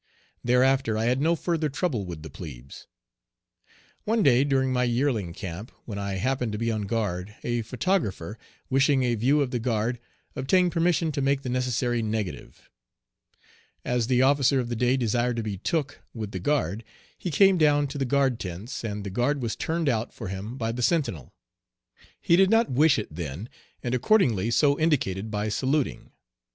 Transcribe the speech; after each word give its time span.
Thereafter 0.43 0.97
I 0.97 1.05
had 1.05 1.21
no 1.21 1.35
further 1.35 1.69
trouble 1.69 2.05
with 2.07 2.23
the 2.23 2.29
plebes. 2.31 2.87
One 4.03 4.23
day, 4.23 4.43
during 4.43 4.73
my 4.73 4.83
yearling 4.83 5.31
camp, 5.31 5.71
when 5.85 5.99
I 5.99 6.13
happened 6.15 6.53
to 6.53 6.57
be 6.57 6.71
on 6.71 6.87
guard, 6.87 7.35
a 7.43 7.61
photographer, 7.61 8.39
wishing 8.67 9.03
a 9.03 9.13
view 9.13 9.41
of 9.41 9.51
the 9.51 9.59
guard, 9.59 9.99
obtained 10.35 10.71
permission 10.71 11.11
to 11.11 11.21
make 11.21 11.43
the 11.43 11.49
necessary 11.49 12.01
negative. 12.01 12.71
As 13.85 14.07
the 14.07 14.23
officer 14.23 14.59
of 14.59 14.69
the 14.69 14.75
day 14.75 14.97
desired 14.97 15.35
to 15.35 15.43
be 15.43 15.59
"took" 15.59 16.01
with 16.15 16.31
the 16.31 16.39
guard, 16.39 16.83
he 17.15 17.29
came 17.29 17.59
down 17.59 17.85
to 17.89 17.99
the 17.99 18.03
guard 18.03 18.39
tents, 18.39 18.83
and 18.83 19.03
the 19.03 19.11
guard 19.11 19.39
was 19.39 19.55
"turned 19.55 19.87
out" 19.87 20.11
for 20.15 20.29
him 20.29 20.57
by 20.57 20.71
the 20.71 20.81
sentinel. 20.81 21.31
He 22.19 22.35
did 22.35 22.49
not 22.49 22.71
wish 22.71 22.97
it 22.97 23.15
then, 23.15 23.49
and 23.83 23.93
accordingly 23.93 24.49
so 24.49 24.79
indicated 24.79 25.29
by 25.29 25.49
saluting. 25.49 26.09